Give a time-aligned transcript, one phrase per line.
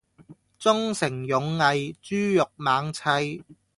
[0.57, 3.43] 忠誠勇毅豬肉猛砌